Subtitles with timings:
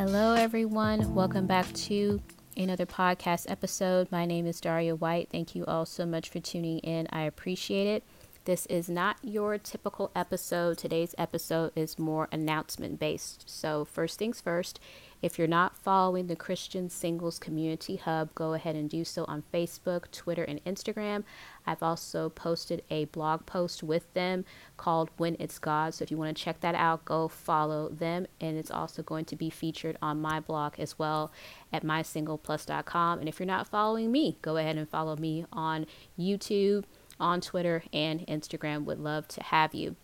[0.00, 1.14] Hello, everyone.
[1.14, 2.22] Welcome back to
[2.56, 4.10] another podcast episode.
[4.10, 5.28] My name is Daria White.
[5.30, 7.06] Thank you all so much for tuning in.
[7.12, 8.02] I appreciate it.
[8.46, 10.78] This is not your typical episode.
[10.78, 13.44] Today's episode is more announcement based.
[13.46, 14.80] So, first things first,
[15.22, 19.42] if you're not following the Christian Singles Community Hub, go ahead and do so on
[19.52, 21.24] Facebook, Twitter, and Instagram.
[21.66, 24.44] I've also posted a blog post with them
[24.76, 25.94] called When It's God.
[25.94, 28.26] So if you want to check that out, go follow them.
[28.40, 31.30] And it's also going to be featured on my blog as well
[31.72, 33.18] at mysingleplus.com.
[33.18, 35.86] And if you're not following me, go ahead and follow me on
[36.18, 36.84] YouTube,
[37.18, 38.84] on Twitter, and Instagram.
[38.84, 39.96] Would love to have you.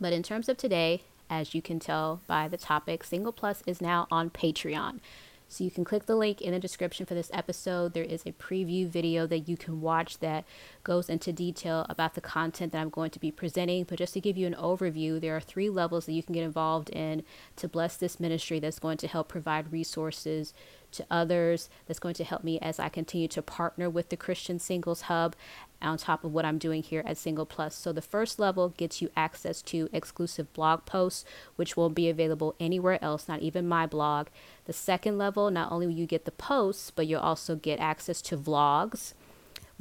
[0.00, 3.80] But in terms of today, as you can tell by the topic, Single Plus is
[3.80, 5.00] now on Patreon.
[5.48, 7.94] So you can click the link in the description for this episode.
[7.94, 10.44] There is a preview video that you can watch that
[10.84, 13.84] goes into detail about the content that I'm going to be presenting.
[13.84, 16.44] But just to give you an overview, there are three levels that you can get
[16.44, 17.22] involved in
[17.56, 20.54] to bless this ministry that's going to help provide resources
[20.92, 24.58] to others, that's going to help me as I continue to partner with the Christian
[24.58, 25.34] Singles Hub
[25.80, 27.74] on top of what I'm doing here at Single Plus.
[27.74, 31.24] So the first level gets you access to exclusive blog posts,
[31.56, 34.28] which won't be available anywhere else, not even my blog.
[34.66, 38.22] The second level, not only will you get the posts, but you'll also get access
[38.22, 39.14] to vlogs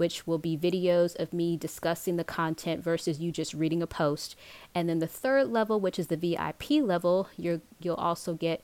[0.02, 4.36] which will be videos of me discussing the content versus you just reading a post.
[4.74, 8.64] And then the third level, which is the VIP level, you will also get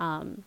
[0.00, 0.44] um,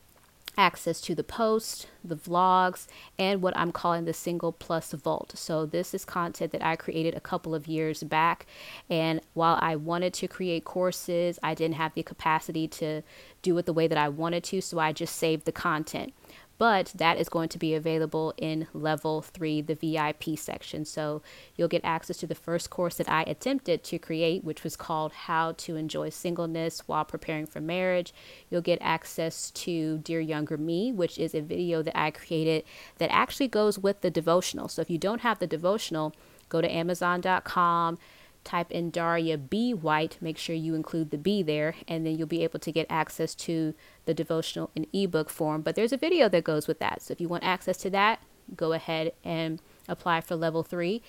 [0.58, 5.34] access to the post, the vlogs, and what I'm calling the Single Plus Vault.
[5.36, 8.46] So, this is content that I created a couple of years back.
[8.90, 13.02] And while I wanted to create courses, I didn't have the capacity to
[13.42, 14.62] do it the way that I wanted to.
[14.62, 16.14] So, I just saved the content
[16.62, 20.86] but that is going to be available in level three, the VIP section.
[20.86, 21.24] So
[21.56, 25.12] you'll get access to the first course that I attempted to create, which was called
[25.12, 28.14] How to Enjoy Singleness While Preparing for Marriage.
[28.52, 32.64] You'll get access to Dear Younger Me, which is a video that I created
[33.00, 34.68] that actually goes with the devotional.
[34.68, 36.14] So if you don't have the devotional,
[36.48, 37.98] go to Amazon.com
[38.44, 39.74] type in Daria B.
[39.74, 42.88] White, make sure you include the B there, and then you'll be able to get
[42.90, 43.74] access to
[44.06, 45.62] the devotional in ebook form.
[45.62, 47.02] But there's a video that goes with that.
[47.02, 48.22] So if you want access to that,
[48.56, 51.02] go ahead and apply for level three.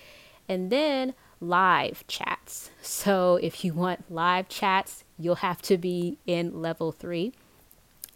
[0.47, 2.69] And then live chats.
[2.81, 7.33] So if you want live chats, you'll have to be in level three.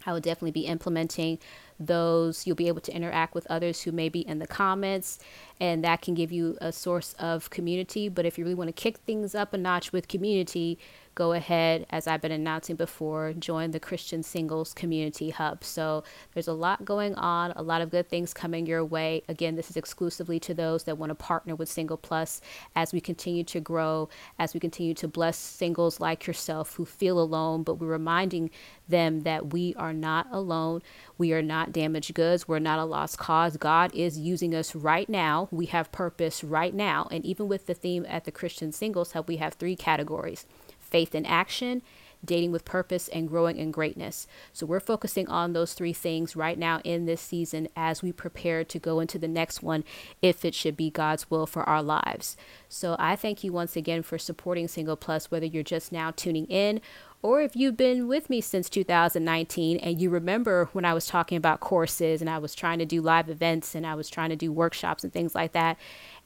[0.05, 1.39] I will definitely be implementing
[1.79, 2.45] those.
[2.45, 5.19] You'll be able to interact with others who may be in the comments,
[5.59, 8.09] and that can give you a source of community.
[8.09, 10.77] But if you really want to kick things up a notch with community,
[11.17, 15.63] go ahead, as I've been announcing before, join the Christian Singles Community Hub.
[15.63, 16.03] So
[16.35, 19.23] there's a lot going on, a lot of good things coming your way.
[19.28, 22.39] Again, this is exclusively to those that want to partner with Single Plus
[22.75, 27.19] as we continue to grow, as we continue to bless singles like yourself who feel
[27.19, 28.51] alone, but we're reminding
[28.88, 30.84] them that we are not alone.
[31.17, 32.47] We are not damaged goods.
[32.47, 33.57] We're not a lost cause.
[33.57, 35.47] God is using us right now.
[35.49, 37.07] We have purpose right now.
[37.09, 40.45] And even with the theme at the Christian Singles Hub, we have three categories
[40.87, 41.81] faith in action,
[42.25, 44.27] dating with purpose, and growing in greatness.
[44.51, 48.63] So we're focusing on those three things right now in this season as we prepare
[48.63, 49.83] to go into the next one
[50.21, 52.35] if it should be God's will for our lives.
[52.69, 56.45] So I thank you once again for supporting Single Plus, whether you're just now tuning
[56.47, 56.81] in
[57.23, 61.38] or if you've been with me since 2019 and you remember when I was talking
[61.38, 64.35] about courses and I was trying to do live events and I was trying to
[64.35, 65.78] do workshops and things like that.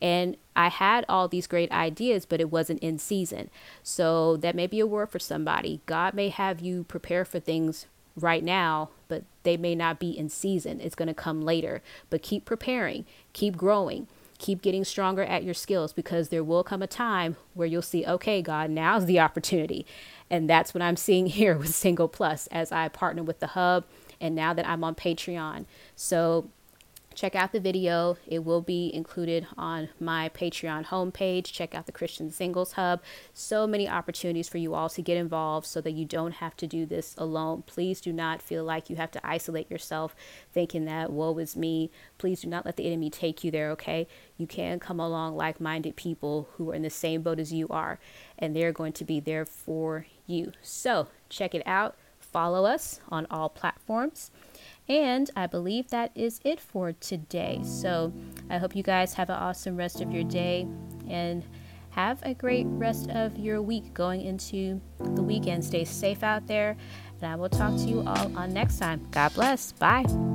[0.02, 3.50] And I had all these great ideas, but it wasn't in season.
[3.84, 5.81] So that may be a word for somebody.
[5.85, 7.85] God may have you prepare for things
[8.18, 10.81] right now, but they may not be in season.
[10.81, 11.81] It's going to come later.
[12.09, 14.08] But keep preparing, keep growing
[14.41, 18.06] keep getting stronger at your skills because there will come a time where you'll see,
[18.06, 19.85] okay, God, now's the opportunity.
[20.29, 23.85] And that's what I'm seeing here with Single Plus as I partner with the Hub
[24.19, 25.66] and now that I'm on Patreon.
[25.96, 26.50] So
[27.13, 28.17] check out the video.
[28.25, 31.52] It will be included on my Patreon homepage.
[31.52, 33.02] Check out the Christian Singles Hub.
[33.34, 36.67] So many opportunities for you all to get involved so that you don't have to
[36.67, 37.63] do this alone.
[37.66, 40.16] Please do not feel like you have to isolate yourself
[40.53, 41.91] thinking that woe is me.
[42.17, 44.07] Please do not let the enemy take you there, okay?
[44.37, 47.67] You can come along like minded people who are in the same boat as you
[47.69, 47.99] are,
[48.40, 50.53] and they're going to be there for you.
[50.61, 51.96] So check it out.
[52.19, 54.31] Follow us on all platforms.
[54.91, 57.61] And I believe that is it for today.
[57.64, 58.11] So
[58.49, 60.67] I hope you guys have an awesome rest of your day
[61.08, 61.46] and
[61.91, 65.64] have a great rest of your week going into the weekend.
[65.64, 66.76] Stay safe out there.
[67.22, 69.08] And I will talk to you all on next time.
[69.11, 69.72] God bless.
[69.72, 70.30] Bye.